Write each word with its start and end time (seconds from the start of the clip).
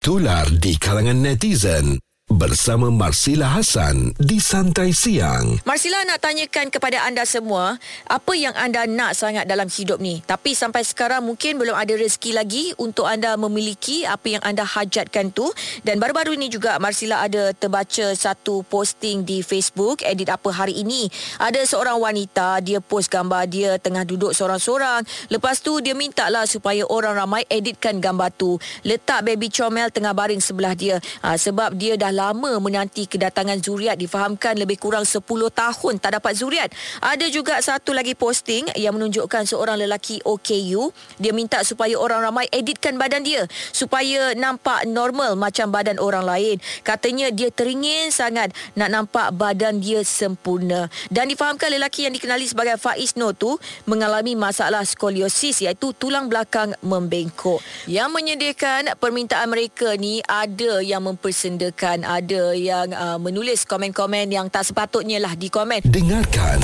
tular 0.00 0.48
di 0.48 0.80
kalangan 0.80 1.20
netizen 1.20 2.00
bersama 2.40 2.88
Marsila 2.88 3.52
Hasan 3.52 4.16
di 4.16 4.40
Santai 4.40 4.96
Siang. 4.96 5.60
Marsila 5.68 6.08
nak 6.08 6.24
tanyakan 6.24 6.72
kepada 6.72 7.04
anda 7.04 7.28
semua, 7.28 7.76
apa 8.08 8.32
yang 8.32 8.56
anda 8.56 8.88
nak 8.88 9.12
sangat 9.12 9.44
dalam 9.44 9.68
hidup 9.68 10.00
ni? 10.00 10.24
Tapi 10.24 10.56
sampai 10.56 10.80
sekarang 10.80 11.20
mungkin 11.20 11.60
belum 11.60 11.76
ada 11.76 11.92
rezeki 11.92 12.32
lagi 12.32 12.72
untuk 12.80 13.04
anda 13.04 13.36
memiliki 13.36 14.08
apa 14.08 14.24
yang 14.24 14.40
anda 14.40 14.64
hajatkan 14.64 15.36
tu. 15.36 15.52
Dan 15.84 16.00
baru-baru 16.00 16.32
ini 16.32 16.48
juga 16.48 16.80
Marsila 16.80 17.20
ada 17.28 17.52
terbaca 17.52 18.16
satu 18.16 18.64
posting 18.64 19.20
di 19.28 19.44
Facebook, 19.44 20.00
edit 20.00 20.32
apa 20.32 20.48
hari 20.48 20.80
ini. 20.80 21.12
Ada 21.36 21.68
seorang 21.68 22.00
wanita, 22.00 22.64
dia 22.64 22.80
post 22.80 23.12
gambar 23.12 23.52
dia 23.52 23.76
tengah 23.76 24.08
duduk 24.08 24.32
seorang-seorang. 24.32 25.04
Lepas 25.28 25.60
tu 25.60 25.76
dia 25.84 25.92
minta 25.92 26.24
lah 26.32 26.48
supaya 26.48 26.88
orang 26.88 27.20
ramai 27.20 27.44
editkan 27.52 28.00
gambar 28.00 28.32
tu. 28.32 28.56
Letak 28.88 29.28
baby 29.28 29.52
comel 29.52 29.92
tengah 29.92 30.16
baring 30.16 30.40
sebelah 30.40 30.72
dia. 30.72 30.96
Ha, 31.20 31.36
sebab 31.36 31.76
dia 31.76 32.00
dah 32.00 32.08
lama 32.08 32.29
menanti 32.34 33.06
kedatangan 33.06 33.58
zuriat 33.60 33.96
difahamkan 33.96 34.56
lebih 34.56 34.80
kurang 34.80 35.04
10 35.04 35.22
tahun 35.50 35.94
tak 35.98 36.20
dapat 36.20 36.32
zuriat. 36.36 36.68
Ada 37.02 37.26
juga 37.28 37.58
satu 37.60 37.92
lagi 37.92 38.14
posting 38.14 38.70
yang 38.76 38.96
menunjukkan 38.96 39.46
seorang 39.46 39.80
lelaki 39.80 40.22
OKU. 40.22 40.92
Dia 41.16 41.32
minta 41.34 41.62
supaya 41.62 41.96
orang 41.96 42.24
ramai 42.24 42.46
editkan 42.50 42.96
badan 42.96 43.22
dia 43.22 43.46
supaya 43.72 44.34
nampak 44.36 44.86
normal 44.88 45.34
macam 45.38 45.70
badan 45.70 45.96
orang 46.02 46.24
lain. 46.26 46.56
Katanya 46.82 47.30
dia 47.30 47.48
teringin 47.52 48.12
sangat 48.12 48.52
nak 48.74 48.90
nampak 48.90 49.32
badan 49.34 49.78
dia 49.78 50.02
sempurna. 50.02 50.90
Dan 51.08 51.30
difahamkan 51.30 51.70
lelaki 51.70 52.06
yang 52.08 52.14
dikenali 52.14 52.46
sebagai 52.46 52.76
Faiz 52.76 53.14
Noh 53.16 53.32
tu 53.32 53.56
mengalami 53.86 54.34
masalah 54.34 54.82
skoliosis 54.84 55.62
iaitu 55.64 55.92
tulang 55.96 56.26
belakang 56.26 56.74
membengkok. 56.84 57.62
Yang 57.86 58.08
menyedihkan 58.10 58.82
permintaan 58.98 59.48
mereka 59.50 59.94
ni 59.96 60.22
ada 60.26 60.82
yang 60.82 61.06
mempersendakan 61.06 62.04
ada 62.20 62.52
yang 62.52 62.92
uh, 62.92 63.16
menulis 63.16 63.64
komen-komen 63.64 64.28
yang 64.28 64.52
tak 64.52 64.68
sepatutnya 64.68 65.16
lah 65.16 65.32
di 65.32 65.48
komen. 65.48 65.80
Dengarkan 65.88 66.60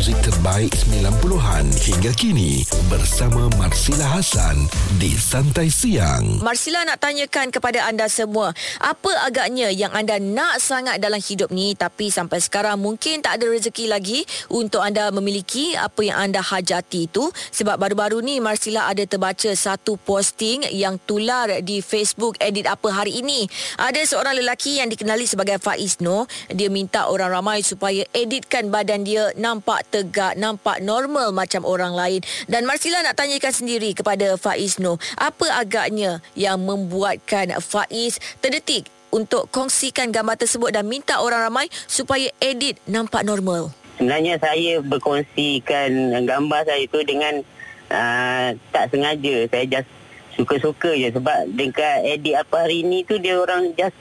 muzik 0.00 0.16
terbaik 0.24 0.72
90-an 0.96 1.68
hingga 1.76 2.08
kini 2.16 2.64
bersama 2.88 3.52
Marsila 3.60 4.16
Hasan 4.16 4.64
di 4.96 5.12
Santai 5.12 5.68
Siang. 5.68 6.40
Marsila 6.40 6.88
nak 6.88 7.04
tanyakan 7.04 7.52
kepada 7.52 7.84
anda 7.84 8.08
semua, 8.08 8.56
apa 8.80 9.12
agaknya 9.28 9.68
yang 9.68 9.92
anda 9.92 10.16
nak 10.16 10.56
sangat 10.56 11.04
dalam 11.04 11.20
hidup 11.20 11.52
ni 11.52 11.76
tapi 11.76 12.08
sampai 12.08 12.40
sekarang 12.40 12.80
mungkin 12.80 13.20
tak 13.20 13.44
ada 13.44 13.52
rezeki 13.52 13.92
lagi 13.92 14.24
untuk 14.48 14.80
anda 14.80 15.12
memiliki 15.12 15.76
apa 15.76 16.00
yang 16.00 16.32
anda 16.32 16.40
hajati 16.40 17.04
itu 17.04 17.28
sebab 17.52 17.76
baru-baru 17.76 18.24
ni 18.24 18.40
Marsila 18.40 18.88
ada 18.88 19.04
terbaca 19.04 19.52
satu 19.52 20.00
posting 20.00 20.64
yang 20.72 20.96
tular 21.04 21.60
di 21.60 21.84
Facebook 21.84 22.40
edit 22.40 22.64
apa 22.72 22.88
hari 22.88 23.20
ini. 23.20 23.44
Ada 23.76 24.16
seorang 24.16 24.32
lelaki 24.40 24.80
yang 24.80 24.88
dikenali 24.88 25.28
sebagai 25.28 25.60
Faiz 25.60 26.00
Noh, 26.00 26.24
dia 26.48 26.72
minta 26.72 27.12
orang 27.12 27.28
ramai 27.36 27.60
supaya 27.60 28.00
editkan 28.16 28.72
badan 28.72 29.04
dia 29.04 29.28
nampak 29.36 29.89
tegak, 29.90 30.38
nampak 30.38 30.78
normal 30.80 31.34
macam 31.34 31.66
orang 31.66 31.92
lain. 31.92 32.20
Dan 32.46 32.64
Marsila 32.64 33.02
nak 33.02 33.18
tanyakan 33.18 33.50
sendiri 33.50 33.90
kepada 33.92 34.38
Faiz 34.38 34.78
Noh, 34.78 34.96
apa 35.18 35.50
agaknya 35.58 36.22
yang 36.38 36.62
membuatkan 36.62 37.58
Faiz 37.58 38.22
terdetik 38.38 38.86
untuk 39.10 39.50
kongsikan 39.50 40.14
gambar 40.14 40.38
tersebut 40.38 40.70
dan 40.70 40.86
minta 40.86 41.18
orang 41.18 41.50
ramai 41.50 41.66
supaya 41.90 42.30
edit 42.38 42.78
nampak 42.86 43.26
normal? 43.26 43.74
Sebenarnya 43.98 44.40
saya 44.40 44.80
berkongsikan 44.80 46.14
gambar 46.24 46.64
saya 46.64 46.80
itu 46.80 47.04
dengan 47.04 47.44
uh, 47.92 48.56
tak 48.72 48.88
sengaja. 48.94 49.44
Saya 49.50 49.64
just 49.68 49.90
suka-suka 50.38 50.94
je 50.96 51.12
sebab 51.12 51.52
dekat 51.52 52.06
edit 52.06 52.38
apa 52.38 52.64
hari 52.64 52.80
ni 52.86 53.04
tu 53.04 53.20
dia 53.20 53.36
orang 53.36 53.76
just 53.76 53.92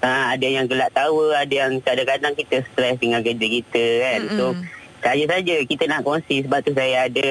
uh, 0.00 0.24
ada 0.32 0.46
yang 0.46 0.64
gelak 0.64 0.88
tawa, 0.94 1.42
ada 1.42 1.52
yang 1.52 1.82
kadang-kadang 1.84 2.32
kita 2.32 2.64
stres 2.72 2.96
dengan 2.96 3.20
kerja 3.20 3.46
kita 3.46 3.84
kan. 4.00 4.20
Mm-hmm. 4.24 4.38
So 4.38 4.44
saya 5.02 5.24
saja 5.26 5.56
kita 5.66 5.84
nak 5.90 6.06
kongsi 6.06 6.46
sebab 6.46 6.62
tu 6.62 6.72
saya 6.72 7.10
ada 7.10 7.26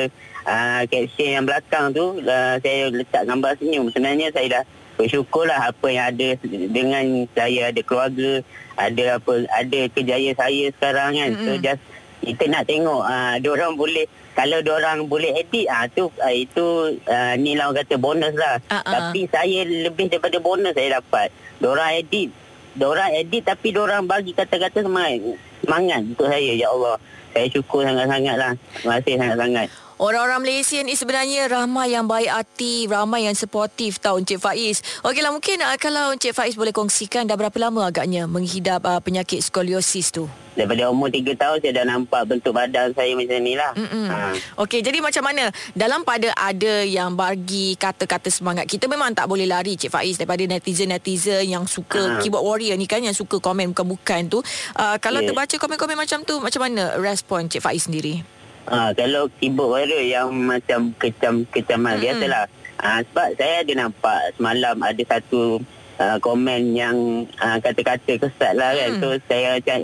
uh, 0.45 0.81
caption 0.91 1.29
yang 1.39 1.45
belakang 1.47 1.95
tu 1.95 2.19
uh, 2.21 2.55
saya 2.59 2.91
letak 2.91 3.23
gambar 3.23 3.55
senyum. 3.57 3.87
Sebenarnya 3.89 4.29
saya 4.35 4.47
dah 4.59 4.63
bersyukurlah 4.99 5.71
apa 5.71 5.87
yang 5.89 6.05
ada 6.13 6.27
dengan 6.69 7.25
saya 7.33 7.71
ada 7.71 7.81
keluarga, 7.81 8.43
ada 8.75 9.05
apa 9.17 9.31
ada 9.49 9.79
kejayaan 9.95 10.35
saya 10.35 10.65
sekarang 10.75 11.09
kan. 11.15 11.29
Mm-hmm. 11.31 11.47
So 11.47 11.51
just 11.63 11.81
kita 12.21 12.43
nak 12.53 12.69
tengok 12.69 13.01
uh, 13.01 13.35
orang 13.39 13.73
boleh 13.79 14.05
kalau 14.37 14.61
orang 14.61 15.09
boleh 15.09 15.33
edit 15.41 15.65
ah 15.71 15.89
tu 15.89 16.11
uh, 16.21 16.33
itu 16.35 16.99
uh, 17.07 17.33
ni 17.39 17.55
lah 17.55 17.71
orang 17.71 17.87
kata 17.87 17.95
bonus 17.97 18.35
lah. 18.35 18.59
Uh-uh. 18.67 18.83
Tapi 18.83 19.25
saya 19.31 19.63
lebih 19.63 20.11
daripada 20.11 20.37
bonus 20.43 20.75
saya 20.75 21.01
dapat. 21.01 21.31
Orang 21.61 21.93
edit 21.93 22.29
Diorang 22.71 23.11
edit 23.11 23.43
tapi 23.43 23.75
diorang 23.75 24.07
bagi 24.07 24.31
kata-kata 24.31 24.87
semangat. 24.87 25.35
Semangat 25.59 26.01
untuk 26.07 26.27
saya, 26.31 26.51
Ya 26.55 26.71
Allah. 26.71 26.95
Saya 27.31 27.47
syukur 27.47 27.87
sangat-sangat 27.87 28.35
lah. 28.35 28.53
Terima 28.75 28.93
kasih 28.99 29.15
sangat-sangat. 29.19 29.67
Orang-orang 30.01 30.41
Malaysia 30.41 30.81
ni 30.81 30.97
sebenarnya 30.97 31.45
ramai 31.45 31.93
yang 31.93 32.09
baik 32.09 32.33
hati, 32.33 32.89
ramai 32.89 33.29
yang 33.29 33.37
supportif 33.37 34.01
tau 34.01 34.17
Encik 34.17 34.41
Faiz. 34.41 34.81
Okeylah 35.05 35.29
mungkin 35.29 35.61
uh, 35.61 35.77
kalau 35.77 36.17
Encik 36.17 36.33
Faiz 36.33 36.57
boleh 36.57 36.73
kongsikan 36.73 37.29
dah 37.29 37.37
berapa 37.37 37.53
lama 37.61 37.85
agaknya 37.85 38.25
menghidap 38.25 38.81
uh, 38.81 38.97
penyakit 38.97 39.45
skoliosis 39.45 40.09
tu? 40.09 40.25
Daripada 40.57 40.89
umur 40.89 41.13
3 41.13 41.37
tahun 41.37 41.57
saya 41.61 41.73
dah 41.77 41.85
nampak 41.85 42.25
bentuk 42.25 42.49
badan 42.49 42.97
saya 42.97 43.13
macam 43.13 43.45
ni 43.45 43.53
lah. 43.53 43.77
Ha. 43.77 44.33
Okey, 44.65 44.81
jadi 44.81 45.05
macam 45.05 45.21
mana? 45.21 45.53
Dalam 45.77 46.01
pada 46.01 46.33
ada 46.33 46.81
yang 46.81 47.13
bagi 47.13 47.77
kata-kata 47.77 48.33
semangat, 48.33 48.65
kita 48.65 48.89
memang 48.89 49.13
tak 49.13 49.29
boleh 49.29 49.45
lari 49.45 49.77
Cik 49.77 49.93
Faiz 49.93 50.17
daripada 50.17 50.41
netizen-netizen 50.49 51.45
yang 51.45 51.69
suka 51.69 52.01
ha. 52.01 52.17
keyboard 52.17 52.41
warrior 52.41 52.73
ni 52.73 52.89
kan, 52.89 53.05
yang 53.05 53.13
suka 53.13 53.37
komen 53.37 53.77
bukan-bukan 53.77 54.33
tu. 54.33 54.41
Uh, 54.73 54.97
kalau 54.97 55.21
yeah. 55.21 55.29
terbaca 55.29 55.55
komen-komen 55.61 55.93
macam 55.93 56.25
tu, 56.25 56.41
macam 56.41 56.65
mana 56.65 56.97
respon 56.97 57.45
Cik 57.45 57.61
Faiz 57.61 57.85
sendiri? 57.85 58.40
Ha, 58.69 58.93
kalau 58.93 59.25
keyboard 59.41 59.73
warrior 59.73 60.03
yang 60.05 60.29
macam 60.33 60.93
kecam-kecaman 61.01 61.97
hmm. 61.97 62.03
biasalah. 62.03 62.45
Ha, 62.81 63.01
sebab 63.05 63.27
saya 63.37 63.53
ada 63.65 63.73
nampak 63.77 64.19
semalam 64.37 64.75
ada 64.81 65.03
satu 65.05 65.61
uh, 66.01 66.17
komen 66.21 66.73
yang 66.73 67.25
uh, 67.41 67.57
kata-kata 67.61 68.17
kesat 68.21 68.53
lah 68.57 68.73
kan. 68.73 68.89
Hmm. 68.97 69.01
So 69.01 69.07
saya 69.25 69.57
macam 69.57 69.77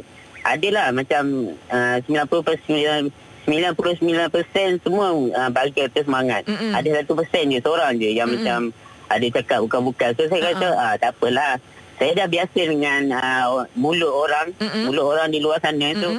adalah 0.48 0.88
macam 0.96 1.24
uh, 1.74 1.98
90% 2.06 3.12
99% 3.48 4.84
semua 4.84 5.08
uh, 5.16 5.50
bagi 5.56 5.80
kata 5.80 6.04
semangat. 6.04 6.44
Mm-mm. 6.44 6.76
Ada 6.76 7.02
satu 7.02 7.16
persen 7.16 7.48
je 7.48 7.64
seorang 7.64 7.96
je 7.96 8.12
yang 8.12 8.28
Mm-mm. 8.28 8.44
macam 8.44 8.60
ada 9.08 9.26
cakap 9.40 9.60
bukan-bukan. 9.64 10.10
So 10.20 10.28
saya 10.28 10.44
uh-huh. 10.44 10.52
kata 10.60 10.68
ah 10.76 10.94
tak 11.00 11.16
apalah. 11.16 11.56
Saya 11.98 12.14
dah 12.14 12.28
biasa 12.30 12.60
dengan 12.62 13.02
uh, 13.16 13.66
mulut 13.74 14.12
orang, 14.12 14.52
Mm-mm. 14.60 14.92
mulut 14.92 15.06
orang 15.16 15.32
di 15.32 15.40
luar 15.40 15.64
sana 15.64 15.96
Mm-mm. 15.96 16.04
tu 16.04 16.12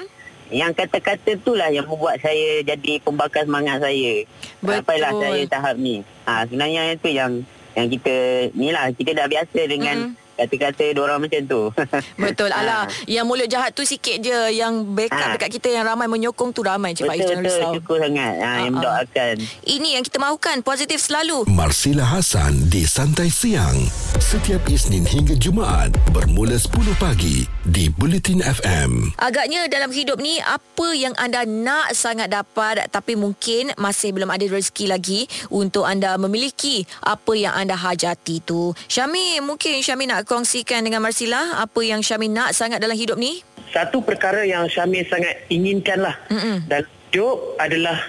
yang 0.49 0.73
kata-kata 0.73 1.37
itulah 1.37 1.69
yang 1.69 1.85
membuat 1.85 2.21
saya 2.21 2.65
jadi 2.65 3.01
pembakar 3.05 3.45
semangat 3.45 3.85
saya. 3.85 4.25
Betul. 4.61 4.75
Sampailah 4.81 5.13
saya 5.17 5.43
tahap 5.49 5.77
ni. 5.77 5.97
Ha, 6.25 6.45
sebenarnya 6.49 6.83
itu 6.97 7.09
yang 7.13 7.33
yang 7.77 7.87
kita 7.87 8.15
ni 8.59 8.69
lah 8.75 8.91
kita 8.91 9.15
dah 9.15 9.27
biasa 9.31 9.61
dengan 9.69 9.97
mm 10.13 10.29
kata-kata 10.39 10.95
orang 11.03 11.19
macam 11.27 11.43
tu. 11.51 11.63
Betul. 12.23 12.51
Alah, 12.55 12.87
ha. 12.87 12.93
yang 13.11 13.27
mulut 13.27 13.51
jahat 13.51 13.75
tu 13.75 13.83
sikit 13.83 14.23
je 14.23 14.55
yang 14.55 14.87
backup 14.95 15.19
ha. 15.19 15.35
dekat 15.35 15.59
kita 15.59 15.75
yang 15.75 15.85
ramai 15.85 16.07
menyokong 16.07 16.55
tu 16.55 16.63
ramai 16.63 16.95
Cik 16.95 17.11
Faiz. 17.11 17.27
Betul, 17.27 17.43
betul. 17.43 17.63
Syukur 17.75 17.99
sangat 17.99 18.35
ha, 18.39 18.47
ha, 18.47 18.59
yang 18.63 18.75
mendoakan. 18.79 19.35
Ini 19.67 19.89
yang 19.99 20.05
kita 20.07 20.23
mahukan, 20.23 20.63
positif 20.63 21.03
selalu. 21.03 21.43
Marsila 21.51 22.07
Hasan 22.07 22.71
di 22.71 22.87
Santai 22.87 23.35
Siang. 23.35 23.91
Setiap 24.23 24.63
Isnin 24.71 25.03
hingga 25.03 25.35
Jumaat 25.35 25.91
bermula 26.15 26.55
10 26.55 26.95
pagi 27.03 27.58
di 27.69 27.93
Bulletin 27.93 28.41
FM. 28.41 29.13
Agaknya 29.21 29.69
dalam 29.69 29.93
hidup 29.93 30.17
ni, 30.17 30.41
apa 30.41 30.89
yang 30.97 31.13
anda 31.21 31.45
nak 31.45 31.93
sangat 31.93 32.33
dapat 32.33 32.89
tapi 32.89 33.13
mungkin 33.13 33.77
masih 33.77 34.17
belum 34.17 34.33
ada 34.33 34.49
rezeki 34.49 34.89
lagi 34.89 35.29
untuk 35.53 35.85
anda 35.85 36.17
memiliki 36.17 36.89
apa 37.05 37.37
yang 37.37 37.53
anda 37.53 37.77
hajati 37.77 38.41
tu. 38.41 38.73
Syami, 38.89 39.45
mungkin 39.45 39.85
Syami 39.85 40.09
nak 40.09 40.25
kongsikan 40.25 40.81
dengan 40.81 41.05
Marsila 41.05 41.61
apa 41.61 41.81
yang 41.85 42.01
Syamil 42.01 42.33
nak 42.33 42.57
sangat 42.57 42.81
dalam 42.81 42.97
hidup 42.97 43.21
ni? 43.21 43.45
Satu 43.69 44.01
perkara 44.01 44.49
yang 44.49 44.65
Syamil 44.73 45.05
sangat 45.05 45.45
inginkan 45.53 46.01
lah 46.01 46.17
dalam 46.65 46.89
hidup 47.13 47.61
adalah 47.61 48.01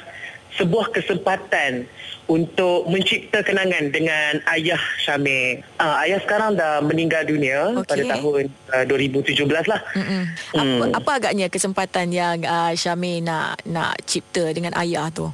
sebuah 0.56 0.95
kesempatan 0.95 1.84
untuk 2.30 2.86
mencipta 2.86 3.42
kenangan 3.42 3.90
dengan 3.90 4.38
ayah 4.54 4.80
Syamil. 5.02 5.66
Uh, 5.81 5.96
ayah 6.06 6.22
sekarang 6.22 6.54
dah 6.54 6.78
meninggal 6.86 7.26
dunia 7.26 7.74
okay. 7.74 8.06
pada 8.06 8.22
tahun 8.22 8.44
uh, 8.70 8.86
2017 8.86 9.50
lah. 9.66 9.81
Hmm. 9.98 10.24
Apa, 10.54 10.84
apa 10.94 11.12
agaknya 11.18 11.50
kesempatan 11.50 12.14
yang 12.14 12.38
uh, 12.46 12.72
Syamil 12.78 13.26
nak 13.26 13.58
nak 13.66 13.98
cipta 14.06 14.54
dengan 14.54 14.78
ayah 14.78 15.10
tu? 15.10 15.28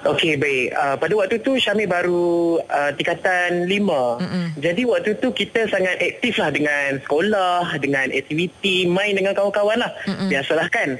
Okey 0.00 0.40
baik. 0.40 0.72
Uh, 0.72 0.96
pada 0.96 1.12
waktu 1.12 1.36
tu 1.44 1.60
Syami 1.60 1.84
baru 1.84 2.56
uh, 2.64 2.90
tingkatan 2.96 3.68
lima. 3.68 4.16
Mm-mm. 4.16 4.56
Jadi 4.56 4.88
waktu 4.88 5.12
tu 5.20 5.28
kita 5.28 5.68
sangat 5.68 6.00
aktif 6.00 6.40
lah 6.40 6.48
dengan 6.48 6.96
sekolah, 7.04 7.76
dengan 7.76 8.08
aktiviti, 8.08 8.88
main 8.88 9.12
dengan 9.12 9.36
kawan-kawan 9.36 9.76
lah. 9.84 9.92
Mm-mm. 10.08 10.32
Biasalah 10.32 10.72
kan. 10.72 10.96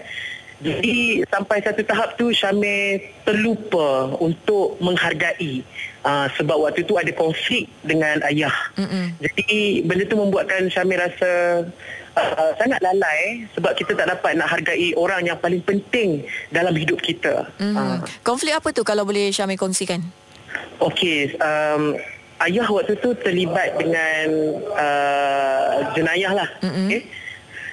Jadi 0.60 1.24
sampai 1.32 1.64
satu 1.64 1.80
tahap 1.88 2.20
tu 2.20 2.28
Syamil 2.36 3.00
terlupa 3.24 4.12
untuk 4.20 4.76
menghargai 4.84 5.64
uh, 6.04 6.28
sebab 6.36 6.68
waktu 6.68 6.84
tu 6.84 7.00
ada 7.00 7.08
konflik 7.16 7.64
dengan 7.80 8.20
ayah. 8.28 8.52
Mm-mm. 8.76 9.16
Jadi 9.24 9.80
benda 9.88 10.04
tu 10.04 10.20
membuatkan 10.20 10.68
Syamil 10.68 11.00
rasa 11.00 11.64
uh, 12.12 12.50
sangat 12.60 12.76
lalai 12.84 13.48
sebab 13.56 13.72
kita 13.72 13.96
tak 13.96 14.12
dapat 14.12 14.36
nak 14.36 14.52
hargai 14.52 14.92
orang 15.00 15.24
yang 15.24 15.40
paling 15.40 15.64
penting 15.64 16.28
dalam 16.52 16.76
hidup 16.76 17.00
kita. 17.00 17.48
Mm. 17.56 17.74
Uh. 17.80 17.98
Konflik 18.20 18.52
apa 18.52 18.68
tu 18.76 18.84
kalau 18.84 19.08
boleh 19.08 19.32
Syamil 19.32 19.56
kongsikan? 19.56 20.04
Okey, 20.80 21.36
um, 21.40 21.96
ayah 22.44 22.68
waktu 22.68 23.00
tu 23.00 23.16
terlibat 23.16 23.80
dengan 23.80 24.28
uh, 24.76 25.88
jenayah 25.96 26.32
lah. 26.36 26.48
Mm-hmm. 26.60 26.88
Okay? 26.88 27.02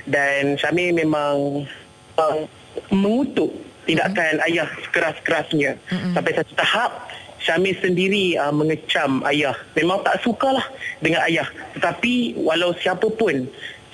Dan 0.08 0.56
Syamil 0.56 0.96
memang 0.96 1.68
uh, 2.16 2.48
mengutuk 2.94 3.52
tindakan 3.88 4.38
mm-hmm. 4.38 4.48
ayah 4.52 4.68
sekeras-kerasnya 4.84 5.72
mm-hmm. 5.80 6.14
sampai 6.14 6.32
satu 6.36 6.54
tahap 6.60 6.92
Syamil 7.38 7.78
sendiri 7.80 8.36
uh, 8.36 8.52
mengecam 8.52 9.24
ayah 9.30 9.56
memang 9.78 10.04
tak 10.04 10.20
sukalah 10.26 10.66
dengan 11.00 11.24
ayah 11.30 11.48
tetapi 11.78 12.36
walau 12.36 12.76
siapa 12.76 13.08
pun 13.08 13.48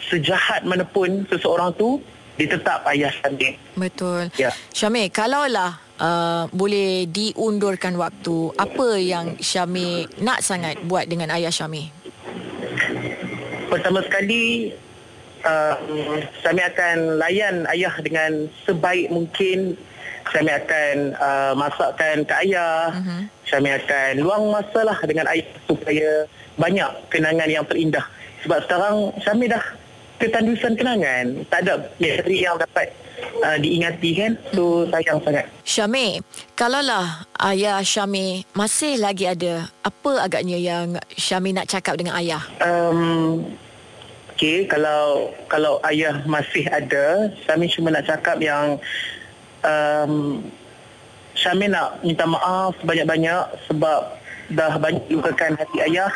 sejahat 0.09 0.65
mana 0.65 0.83
pun 0.87 1.27
seseorang 1.29 1.75
tu 1.77 2.01
dia 2.33 2.49
tetap 2.49 2.81
ayah 2.89 3.13
Syamil 3.21 3.53
betul 3.77 4.33
ya. 4.39 4.49
Syamil 4.73 5.13
kalaulah 5.13 5.77
uh, 6.01 6.49
boleh 6.49 7.05
diundurkan 7.05 7.93
waktu 7.99 8.49
apa 8.57 8.87
yang 8.97 9.37
Syamil 9.37 10.09
nak 10.23 10.41
sangat 10.41 10.81
buat 10.89 11.05
dengan 11.05 11.29
ayah 11.37 11.53
Syamil 11.53 11.93
pertama 13.69 14.01
sekali 14.01 14.73
uh, 15.43 15.75
kami 16.41 16.61
akan 16.63 17.19
layan 17.19 17.67
ayah 17.71 17.93
dengan 18.01 18.47
sebaik 18.65 19.11
mungkin. 19.11 19.77
Kami 20.23 20.49
akan 20.49 20.95
uh, 21.19 21.53
masakkan 21.53 22.23
ke 22.23 22.33
ayah. 22.47 22.89
Uh-huh. 22.95 23.21
kami 23.43 23.69
akan 23.69 24.11
luang 24.23 24.49
masa 24.49 24.81
lah 24.81 24.97
dengan 25.05 25.29
ayah 25.29 25.45
supaya 25.67 26.25
banyak 26.57 26.89
kenangan 27.11 27.49
yang 27.51 27.65
terindah. 27.67 28.07
Sebab 28.41 28.59
sekarang 28.65 28.95
kami 29.21 29.45
dah 29.51 29.63
ketandusan 30.17 30.73
kenangan. 30.79 31.43
Tak 31.51 31.67
ada 31.67 31.73
materi 31.99 32.37
yang 32.39 32.55
dapat 32.55 32.87
uh, 33.43 33.57
diingati 33.59 34.09
kan? 34.15 34.31
So 34.55 34.87
sayang 34.89 35.19
sangat. 35.21 35.45
Syamil 35.67 36.23
kalaulah 36.55 37.27
ayah 37.51 37.83
Syamil 37.83 38.47
masih 38.55 38.99
lagi 38.99 39.27
ada 39.27 39.67
apa 39.83 40.11
agaknya 40.23 40.57
yang 40.57 40.97
Syamil 41.19 41.55
nak 41.57 41.69
cakap 41.69 41.99
dengan 41.99 42.15
ayah? 42.19 42.43
Um, 42.63 43.43
okey 44.33 44.65
kalau 44.65 45.29
kalau 45.47 45.77
ayah 45.87 46.19
masih 46.25 46.65
ada 46.73 47.29
Syamil 47.45 47.69
cuma 47.69 47.93
nak 47.93 48.09
cakap 48.09 48.41
yang 48.41 48.81
um, 49.61 50.41
Syamil 51.37 51.73
nak 51.73 52.01
minta 52.01 52.25
maaf 52.25 52.73
banyak-banyak 52.81 53.69
sebab 53.69 54.01
dah 54.53 54.73
banyak 54.77 55.05
lukakan 55.13 55.55
hati 55.55 55.85
ayah 55.85 56.11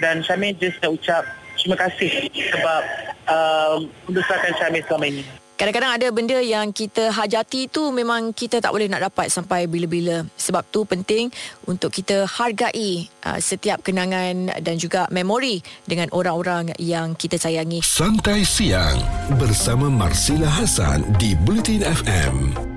dan 0.00 0.24
Syamil 0.24 0.56
just 0.58 0.80
nak 0.80 0.96
ucap 0.96 1.24
terima 1.60 1.76
kasih 1.78 2.32
sebab 2.32 2.82
um, 3.30 3.78
membesarkan 4.10 4.52
Syamil 4.58 4.82
selama 4.88 5.06
ini. 5.08 5.43
Kadang-kadang 5.54 5.92
ada 5.94 6.08
benda 6.10 6.38
yang 6.42 6.74
kita 6.74 7.14
hajati 7.14 7.70
tu 7.70 7.94
memang 7.94 8.34
kita 8.34 8.58
tak 8.58 8.74
boleh 8.74 8.90
nak 8.90 9.06
dapat 9.06 9.30
sampai 9.30 9.70
bila-bila. 9.70 10.26
Sebab 10.34 10.66
tu 10.66 10.82
penting 10.82 11.30
untuk 11.70 11.94
kita 11.94 12.26
hargai 12.26 13.06
uh, 13.22 13.38
setiap 13.38 13.86
kenangan 13.86 14.50
dan 14.58 14.74
juga 14.82 15.06
memori 15.14 15.62
dengan 15.86 16.10
orang-orang 16.10 16.74
yang 16.82 17.14
kita 17.14 17.38
sayangi. 17.38 17.86
Santai 17.86 18.42
siang 18.42 18.98
bersama 19.38 19.86
Marsila 19.86 20.50
Hasan 20.50 21.06
di 21.22 21.38
Bulletin 21.38 21.86
FM 21.86 22.73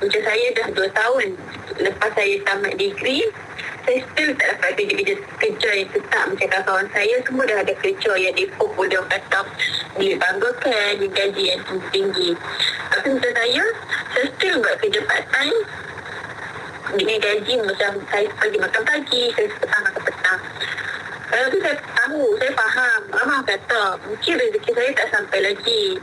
Macam 0.04 0.20
saya 0.20 0.48
dah 0.52 0.68
2 0.76 1.00
tahun 1.00 1.28
lepas 1.80 2.12
saya 2.12 2.36
tamat 2.44 2.74
degree 2.76 3.24
saya 3.84 4.00
still 4.00 4.32
tak 4.40 4.48
dapat 4.56 4.70
kerja, 4.80 4.96
kerja, 4.96 5.16
kerja 5.44 5.70
yang 5.76 5.90
tetap. 5.92 6.24
Macam 6.32 6.48
kawan 6.64 6.88
saya 6.92 7.16
semua 7.24 7.44
dah 7.44 7.58
ada 7.64 7.74
kerja 7.80 8.12
yang 8.16 8.36
di 8.36 8.46
pun 8.56 8.88
dia 8.88 9.00
kata 9.00 9.42
dia 10.00 10.16
banggakan 10.20 10.92
dia 11.00 11.08
gaji 11.08 11.44
yang 11.56 11.62
tinggi. 11.92 12.32
Tapi 12.92 13.08
untuk 13.12 13.32
saya 13.32 13.64
saya 14.12 14.26
still 14.36 14.56
buat 14.60 14.76
kerja 14.80 15.00
part 15.08 15.26
time 15.32 15.58
dengan 16.94 17.18
gaji 17.24 17.54
macam 17.64 17.92
saya 18.12 18.28
pergi 18.40 18.58
makan 18.60 18.84
pagi 18.84 19.24
saya 19.36 19.48
petang 19.56 19.84
makan 19.88 20.04
petang. 20.04 20.40
Kalau 21.32 21.46
tu 21.50 21.58
saya 21.64 21.76
tahu, 22.14 22.38
saya 22.38 22.52
faham. 22.54 23.02
Mama 23.10 23.38
kata, 23.42 23.98
mungkin 24.06 24.34
rezeki 24.38 24.72
saya 24.78 24.90
tak 24.94 25.10
sampai 25.10 25.40
lagi. 25.42 25.98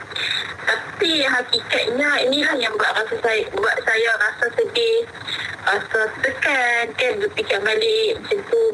Tapi 0.67 1.13
hakikatnya 1.23 2.11
inilah 2.27 2.57
yang 2.59 2.75
buat 2.75 2.93
rasa 2.99 3.15
saya, 3.23 3.47
buat 3.55 3.79
saya 3.87 4.11
rasa 4.19 4.47
sedih, 4.59 5.07
rasa 5.63 6.01
tekan, 6.19 6.85
kan 6.99 7.13
berfikir 7.23 7.59
balik 7.63 8.11
macam 8.19 8.39
tu. 8.51 8.65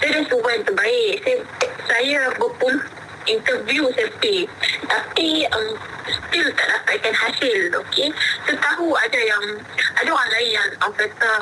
Saya 0.00 0.10
dah 0.16 0.24
cuba 0.32 0.48
yang 0.56 0.64
terbaik. 0.64 1.14
Saya, 1.20 1.36
saya 1.84 2.20
berpuluh 2.40 2.84
interview 3.28 3.84
pergi. 3.92 4.48
Tapi 4.88 5.44
um, 5.52 5.76
still 6.08 6.48
tak 6.56 6.66
dapatkan 6.80 7.14
hasil. 7.14 7.58
Okay? 7.76 8.08
Saya 8.48 8.56
tahu 8.56 8.96
ada 8.96 9.20
yang, 9.20 9.44
ada 10.00 10.08
orang 10.08 10.30
lain 10.32 10.50
yang 10.56 10.68
orang 10.80 10.96
kata 10.96 11.32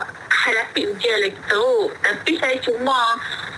hadapi 0.49 0.81
ujian 0.88 1.19
lagi 1.21 1.40
tu. 1.49 1.69
Tapi 2.00 2.33
saya 2.40 2.57
cuma 2.64 3.00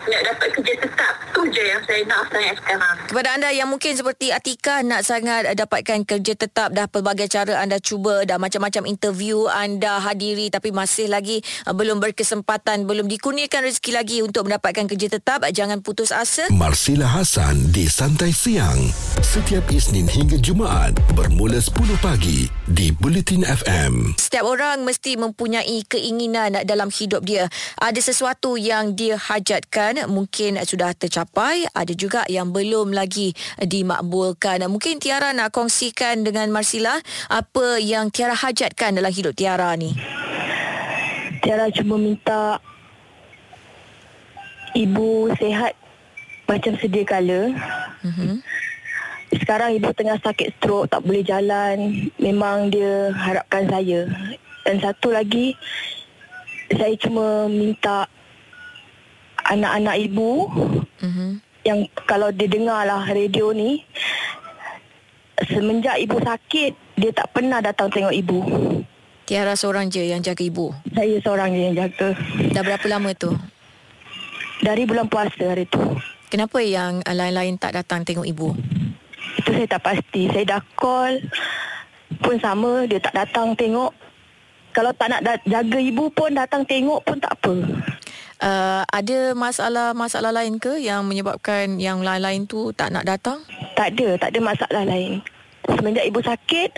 nak 0.08 0.22
dapat 0.32 0.48
kerja 0.56 0.74
tetap. 0.80 1.14
Tu 1.30 1.42
je 1.52 1.62
yang 1.62 1.82
saya 1.84 2.02
nak 2.08 2.22
saya 2.32 2.50
sekarang. 2.56 2.96
Kepada 3.06 3.28
anda 3.36 3.48
yang 3.52 3.68
mungkin 3.68 3.92
seperti 3.94 4.32
Atika 4.32 4.80
nak 4.82 5.04
sangat 5.04 5.52
dapatkan 5.54 6.02
kerja 6.08 6.32
tetap 6.34 6.72
dah 6.72 6.86
pelbagai 6.88 7.28
cara 7.28 7.60
anda 7.60 7.76
cuba 7.78 8.24
dah 8.24 8.40
macam-macam 8.40 8.88
interview 8.88 9.46
anda 9.50 10.00
hadiri 10.00 10.48
tapi 10.48 10.72
masih 10.72 11.12
lagi 11.12 11.44
uh, 11.68 11.74
belum 11.76 12.00
berkesempatan 12.00 12.88
belum 12.88 13.06
dikurniakan 13.06 13.68
rezeki 13.68 13.90
lagi 13.92 14.18
untuk 14.24 14.48
mendapatkan 14.48 14.88
kerja 14.88 15.12
tetap 15.12 15.44
jangan 15.52 15.84
putus 15.84 16.10
asa. 16.14 16.48
Marsila 16.48 17.06
Hasan 17.06 17.68
di 17.74 17.86
Santai 17.86 18.32
Siang 18.32 19.10
setiap 19.20 19.68
Isnin 19.68 20.08
hingga 20.08 20.40
Jumaat 20.40 20.96
bermula 21.12 21.60
10 21.60 21.76
pagi 22.00 22.48
di 22.64 22.88
Bulletin 22.94 23.44
FM. 23.44 24.16
Setiap 24.16 24.48
orang 24.48 24.80
mesti 24.86 25.20
mempunyai 25.20 25.84
keinginan 25.84 26.56
dalam 26.64 26.79
hidup 26.88 27.20
dia. 27.28 27.52
Ada 27.76 28.00
sesuatu 28.00 28.56
yang 28.56 28.96
dia 28.96 29.20
hajatkan 29.20 30.08
mungkin 30.08 30.56
sudah 30.64 30.96
tercapai. 30.96 31.68
Ada 31.76 31.92
juga 31.92 32.24
yang 32.32 32.48
belum 32.48 32.96
lagi 32.96 33.36
dimakbulkan. 33.60 34.64
Mungkin 34.72 34.96
Tiara 35.04 35.36
nak 35.36 35.52
kongsikan 35.52 36.24
dengan 36.24 36.48
Marsila 36.48 36.96
apa 37.28 37.76
yang 37.76 38.08
Tiara 38.08 38.32
hajatkan 38.32 38.96
dalam 38.96 39.12
hidup 39.12 39.36
Tiara 39.36 39.76
ni? 39.76 39.92
Tiara 41.44 41.68
cuma 41.72 41.96
minta 41.96 42.60
ibu 44.76 45.32
sehat 45.36 45.74
macam 46.46 46.74
sedia 46.78 47.04
kala. 47.06 47.54
Mm-hmm. 48.00 48.36
sekarang 49.30 49.76
ibu 49.78 49.92
tengah 49.94 50.18
sakit 50.18 50.58
stroke 50.58 50.90
tak 50.90 51.06
boleh 51.06 51.22
jalan. 51.22 52.10
Memang 52.18 52.68
dia 52.74 53.14
harapkan 53.14 53.70
saya. 53.70 54.06
Dan 54.66 54.76
satu 54.82 55.14
lagi 55.14 55.54
saya 56.70 56.94
cuma 56.98 57.50
minta 57.50 58.06
anak-anak 59.50 59.96
ibu 60.06 60.46
mm-hmm. 61.02 61.30
yang 61.66 61.78
kalau 62.06 62.30
dia 62.30 62.46
dengar 62.46 62.86
lah 62.86 63.02
radio 63.10 63.50
ni 63.50 63.82
semenjak 65.48 65.96
ibu 65.98 66.20
sakit 66.20 66.72
dia 67.00 67.10
tak 67.16 67.32
pernah 67.32 67.64
datang 67.64 67.88
tengok 67.88 68.12
ibu. 68.12 68.38
Tiara 69.24 69.56
seorang 69.56 69.88
je 69.88 70.04
yang 70.04 70.20
jaga 70.20 70.42
ibu. 70.42 70.74
Saya 70.92 71.16
seorang 71.22 71.54
je 71.54 71.60
yang 71.70 71.76
jaga. 71.78 72.12
Dah 72.52 72.60
berapa 72.66 72.86
lama 72.90 73.14
tu? 73.16 73.32
Dari 74.60 74.84
bulan 74.84 75.08
puasa 75.08 75.54
hari 75.54 75.64
tu. 75.64 75.80
Kenapa 76.28 76.60
yang 76.60 77.00
lain-lain 77.06 77.56
tak 77.56 77.78
datang 77.78 78.04
tengok 78.04 78.26
ibu? 78.28 78.52
Itu 79.40 79.54
saya 79.56 79.70
tak 79.70 79.82
pasti. 79.86 80.28
Saya 80.28 80.58
dah 80.58 80.62
call 80.76 81.24
pun 82.20 82.36
sama 82.42 82.84
dia 82.84 83.00
tak 83.00 83.16
datang 83.16 83.56
tengok. 83.56 83.94
Kalau 84.70 84.94
tak 84.94 85.10
nak 85.10 85.42
jaga 85.46 85.78
ibu 85.78 86.06
pun 86.14 86.34
datang 86.34 86.62
tengok 86.62 87.02
pun 87.02 87.18
tak 87.18 87.34
apa. 87.34 87.54
Uh, 88.40 88.82
ada 88.88 89.36
masalah-masalah 89.36 90.32
lain 90.32 90.56
ke 90.56 90.80
yang 90.80 91.04
menyebabkan 91.04 91.76
yang 91.76 92.00
lain-lain 92.00 92.48
tu 92.48 92.72
tak 92.72 92.88
nak 92.88 93.04
datang? 93.04 93.44
Tak 93.76 93.92
ada, 93.92 94.16
tak 94.16 94.32
ada 94.32 94.40
masalah 94.40 94.82
lain. 94.88 95.20
Semenjak 95.68 96.08
ibu 96.08 96.24
sakit, 96.24 96.70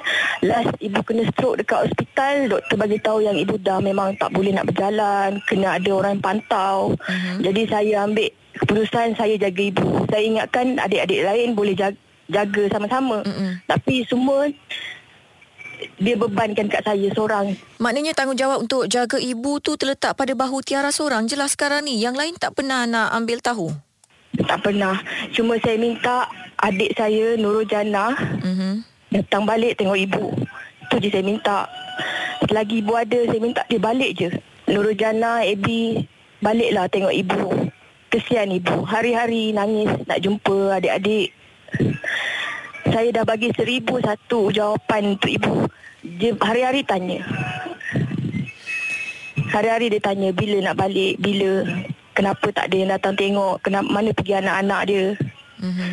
last 0.43 0.75
ibu 0.83 0.99
kena 1.07 1.23
stroke 1.31 1.63
dekat 1.63 1.87
hospital, 1.87 2.35
doktor 2.51 2.77
bagi 2.77 2.99
tahu 2.99 3.23
yang 3.23 3.39
ibu 3.39 3.55
dah 3.63 3.79
memang 3.79 4.19
tak 4.19 4.35
boleh 4.35 4.51
nak 4.51 4.69
berjalan, 4.69 5.39
kena 5.47 5.79
ada 5.79 5.91
orang 5.95 6.19
pantau. 6.19 6.99
Uh-huh. 6.99 7.37
Jadi 7.41 7.63
saya 7.71 8.05
ambil 8.05 8.29
keputusan 8.59 9.15
saya 9.15 9.39
jaga 9.39 9.63
ibu. 9.63 10.03
Saya 10.11 10.23
ingatkan 10.27 10.83
adik-adik 10.83 11.25
lain 11.25 11.55
boleh 11.55 11.79
jaga, 11.79 11.97
jaga 12.27 12.63
sama-sama. 12.75 13.23
Uh-huh. 13.23 13.55
Tapi 13.71 14.03
semua 14.11 14.51
dia 16.03 16.19
bebankan 16.19 16.67
kat 16.67 16.83
saya 16.83 17.09
seorang. 17.15 17.55
Maknanya 17.79 18.13
tanggungjawab 18.19 18.67
untuk 18.67 18.91
jaga 18.91 19.23
ibu 19.23 19.63
tu 19.63 19.79
terletak 19.79 20.19
pada 20.19 20.35
bahu 20.35 20.59
Tiara 20.67 20.91
seorang. 20.91 21.31
Jelas 21.31 21.55
sekarang 21.55 21.87
ni 21.87 22.03
yang 22.03 22.19
lain 22.19 22.35
tak 22.35 22.59
pernah 22.59 22.83
nak 22.91 23.15
ambil 23.15 23.39
tahu. 23.39 23.71
Tak 24.35 24.67
pernah. 24.67 24.99
Cuma 25.31 25.55
saya 25.63 25.79
minta 25.79 26.27
adik 26.59 26.99
saya 26.99 27.39
Nurul 27.39 27.69
Jana 27.69 28.11
uh-huh. 28.19 28.83
datang 29.15 29.47
balik 29.47 29.79
tengok 29.79 29.95
ibu. 29.95 30.35
Itu 30.91 30.95
je 30.99 31.09
saya 31.15 31.23
minta. 31.23 31.71
Selagi 32.43 32.83
ibu 32.83 32.93
ada 32.99 33.21
saya 33.23 33.39
minta 33.39 33.63
dia 33.71 33.79
balik 33.79 34.11
je. 34.19 34.29
Nurul 34.67 34.99
Jana, 34.99 35.47
Ebi 35.47 36.03
baliklah 36.43 36.91
tengok 36.91 37.15
ibu. 37.15 37.71
Kesian 38.11 38.51
ibu. 38.51 38.83
Hari-hari 38.83 39.55
nangis 39.55 39.89
nak 40.05 40.19
jumpa 40.19 40.83
adik-adik. 40.83 41.31
Saya 42.93 43.09
dah 43.09 43.25
bagi 43.25 43.49
seribu 43.57 43.97
satu 44.05 44.53
jawapan 44.53 45.17
untuk 45.17 45.33
ibu. 45.33 45.65
Dia 46.05 46.37
hari-hari 46.45 46.85
tanya. 46.85 47.25
Hari-hari 49.49 49.89
dia 49.97 50.01
tanya 50.05 50.29
bila 50.37 50.61
nak 50.61 50.77
balik, 50.77 51.17
bila. 51.17 51.65
Kenapa 52.13 52.53
tak 52.53 52.69
ada 52.69 52.77
yang 52.77 52.93
datang 52.93 53.17
tengok, 53.17 53.65
kenapa 53.65 53.89
mana 53.89 54.13
pergi 54.13 54.37
anak-anak 54.37 54.83
dia. 54.85 55.05
Mm-hmm. 55.65 55.93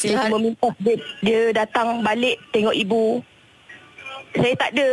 Saya 0.00 0.16
cuma 0.24 0.40
minta 0.40 0.68
dia, 0.80 0.96
dia 1.20 1.40
datang 1.52 2.00
balik 2.00 2.40
tengok 2.48 2.72
ibu. 2.72 3.20
Saya 4.32 4.56
tak 4.56 4.72
ada 4.72 4.86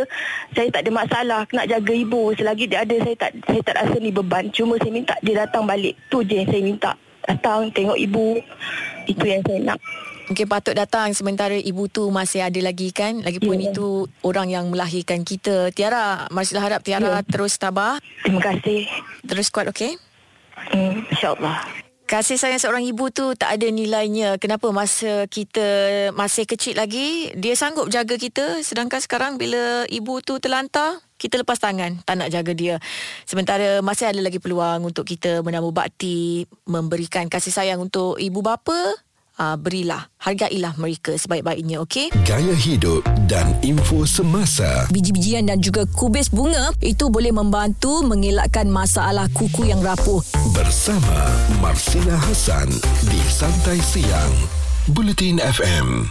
saya 0.52 0.68
tak 0.68 0.84
ada 0.84 0.90
masalah 0.92 1.40
nak 1.50 1.66
jaga 1.66 1.92
ibu 1.96 2.30
selagi 2.36 2.70
dia 2.70 2.84
ada 2.84 2.94
saya 3.02 3.16
tak 3.18 3.32
saya 3.42 3.60
tak 3.64 3.74
rasa 3.74 3.96
ni 3.98 4.14
beban 4.14 4.46
cuma 4.54 4.78
saya 4.78 4.92
minta 4.94 5.18
dia 5.18 5.34
datang 5.42 5.66
balik 5.66 5.98
tu 6.06 6.22
je 6.22 6.38
yang 6.38 6.46
saya 6.46 6.62
minta 6.62 6.90
datang 7.26 7.66
tengok 7.74 7.98
ibu 7.98 8.38
itu 9.10 9.24
yang 9.26 9.42
saya 9.42 9.58
nak 9.66 9.78
Mungkin 10.32 10.48
patut 10.48 10.72
datang 10.72 11.12
sementara 11.12 11.52
ibu 11.52 11.92
tu 11.92 12.08
masih 12.08 12.40
ada 12.40 12.56
lagi 12.64 12.88
kan. 12.88 13.20
Lagipun 13.20 13.52
yeah. 13.60 13.68
itu 13.68 14.08
orang 14.24 14.48
yang 14.48 14.64
melahirkan 14.72 15.28
kita. 15.28 15.68
Tiara, 15.76 16.24
Marsila 16.32 16.64
harap 16.64 16.80
Tiara 16.80 17.20
yeah. 17.20 17.28
terus 17.28 17.60
tabah. 17.60 18.00
Terima 18.24 18.40
kasih. 18.40 18.88
Terus 19.28 19.52
kuat, 19.52 19.68
okey? 19.68 20.00
Hmm, 20.72 21.04
InsyaAllah. 21.12 21.68
Kasih 22.08 22.40
sayang 22.40 22.56
seorang 22.56 22.80
ibu 22.80 23.12
tu 23.12 23.36
tak 23.36 23.60
ada 23.60 23.68
nilainya. 23.68 24.40
Kenapa 24.40 24.72
masa 24.72 25.28
kita 25.28 25.68
masih 26.16 26.48
kecil 26.48 26.80
lagi, 26.80 27.28
dia 27.36 27.52
sanggup 27.52 27.92
jaga 27.92 28.16
kita. 28.16 28.64
Sedangkan 28.64 29.04
sekarang 29.04 29.36
bila 29.36 29.84
ibu 29.92 30.16
tu 30.24 30.40
terlantar, 30.40 30.96
kita 31.20 31.44
lepas 31.44 31.60
tangan, 31.60 32.00
tak 32.08 32.16
nak 32.16 32.32
jaga 32.32 32.56
dia. 32.56 32.80
Sementara 33.28 33.84
masih 33.84 34.08
ada 34.08 34.20
lagi 34.24 34.40
peluang 34.40 34.80
untuk 34.80 35.04
kita 35.04 35.44
menambah 35.44 35.76
bakti, 35.76 36.48
memberikan 36.64 37.28
kasih 37.28 37.52
sayang 37.52 37.84
untuk 37.84 38.16
ibu 38.16 38.40
bapa, 38.40 38.96
uh, 39.38 39.56
berilah, 39.56 40.10
hargailah 40.18 40.74
mereka 40.76 41.14
sebaik-baiknya, 41.14 41.80
okey? 41.84 42.10
Gaya 42.26 42.52
hidup 42.56 43.04
dan 43.30 43.54
info 43.62 44.04
semasa. 44.04 44.88
Biji-bijian 44.90 45.48
dan 45.48 45.62
juga 45.62 45.86
kubis 45.94 46.28
bunga 46.28 46.74
itu 46.82 47.08
boleh 47.08 47.30
membantu 47.30 48.02
mengelakkan 48.04 48.68
masalah 48.68 49.30
kuku 49.32 49.70
yang 49.70 49.80
rapuh. 49.80 50.20
Bersama 50.52 51.30
Marsila 51.62 52.18
Hasan 52.18 52.68
di 53.06 53.20
Santai 53.30 53.78
Siang. 53.78 54.34
Bulletin 54.90 55.38
FM. 55.38 56.10